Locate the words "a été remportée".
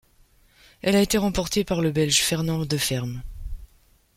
0.95-1.63